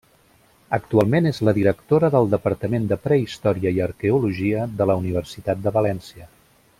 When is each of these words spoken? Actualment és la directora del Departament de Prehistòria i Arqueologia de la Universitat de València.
Actualment 0.77 1.29
és 1.31 1.41
la 1.49 1.53
directora 1.57 2.09
del 2.15 2.31
Departament 2.33 2.89
de 2.93 2.99
Prehistòria 3.05 3.75
i 3.77 3.85
Arqueologia 3.89 4.65
de 4.81 4.89
la 4.93 4.97
Universitat 5.05 5.63
de 5.67 5.75
València. 5.81 6.29